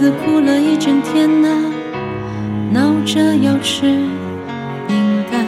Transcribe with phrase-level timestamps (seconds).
[0.00, 1.46] 子哭了一整天呐、
[2.72, 3.82] 闹着要吃
[4.88, 5.44] 饼干。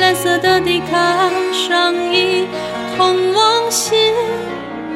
[0.00, 2.44] 蓝色的迪卡上衣，
[2.96, 3.96] 痛往心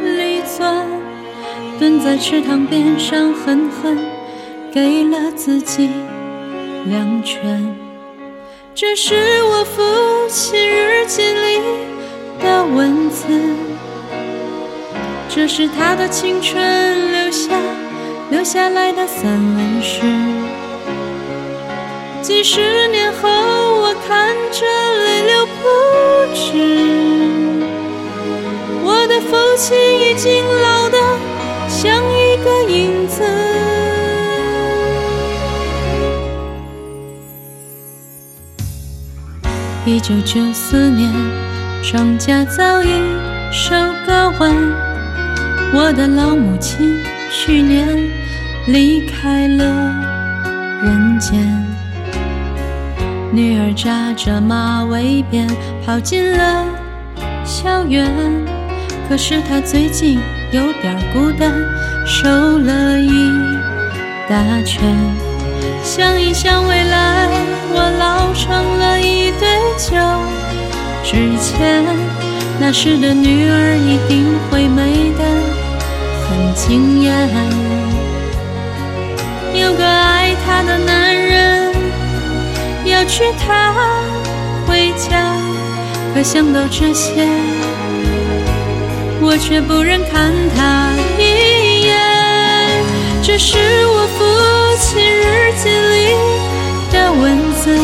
[0.03, 0.85] 里钻，
[1.79, 3.97] 蹲在池塘边上，狠狠
[4.73, 5.89] 给了自己
[6.87, 7.73] 两拳。
[8.75, 9.81] 这是我父
[10.29, 11.61] 亲日记里
[12.43, 13.29] 的文字，
[15.29, 16.61] 这是他的青春
[18.53, 20.01] 下来的散文诗。
[22.21, 24.67] 几十年后，我看着
[25.05, 25.63] 泪流不
[26.35, 26.41] 止。
[28.83, 30.99] 我的父亲已经老得
[31.69, 33.23] 像一个影子。
[39.87, 41.09] 一九九四年，
[41.85, 42.89] 庄稼早已
[43.53, 44.53] 收割完。
[45.73, 47.87] 我的老母亲去年
[48.73, 49.65] 离开了
[50.83, 51.41] 人间。
[53.33, 55.49] 女儿扎着马尾辫
[55.85, 56.65] 跑进了
[57.45, 58.09] 校园，
[59.09, 60.21] 可是她最近
[60.53, 61.53] 有点孤单，
[62.07, 63.33] 瘦了一
[64.29, 64.83] 大圈。
[65.83, 67.29] 想一想未来，
[67.73, 69.97] 我老成了一堆旧
[71.03, 71.85] 纸钱。
[72.61, 74.90] 那时的女儿一定会美
[83.21, 83.75] 要娶她
[84.67, 85.37] 回家，
[86.15, 87.27] 可想到这些，
[89.21, 91.99] 我却不忍看她一眼。
[93.23, 94.25] 这是我父
[94.79, 96.15] 亲日记里
[96.91, 97.79] 的文字，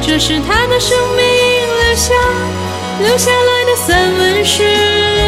[0.00, 1.22] 这是他的生命
[1.80, 2.14] 留下
[3.00, 5.23] 留下来的散文诗。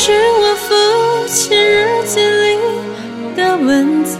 [0.00, 2.56] 是我父亲日记里
[3.34, 4.16] 的文字，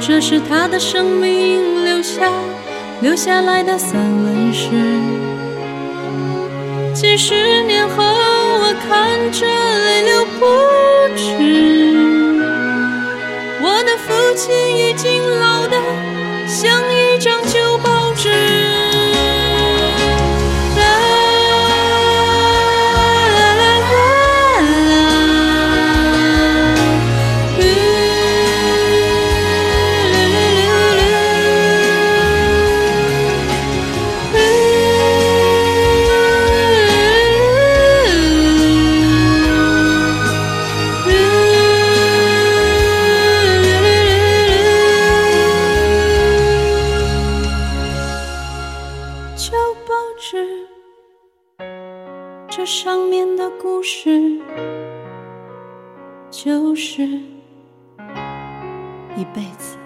[0.00, 2.30] 这是他的生命留下
[3.00, 4.70] 留下来的散文诗。
[6.94, 10.46] 几十年后，我看着泪流不
[52.56, 54.38] 这上面的故事，
[56.30, 57.02] 就是
[59.16, 59.76] 一辈子。